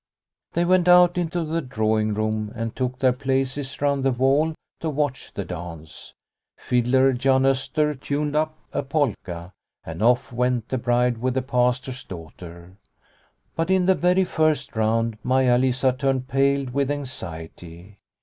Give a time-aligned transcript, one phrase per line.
[0.53, 4.89] They went out into the drawing room, and took their places round the wall to
[4.89, 6.15] watch the dance.
[6.57, 9.49] Fiddler Jan Oster tuned up a polka,
[9.83, 12.77] and off went the bride with the Pastor's daugh ter.
[13.55, 17.99] But in the very first round, Maia Lisa turned pale with anxiety.